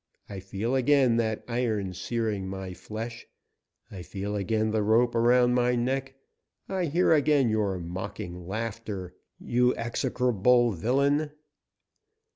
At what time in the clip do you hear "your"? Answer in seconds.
7.49-7.77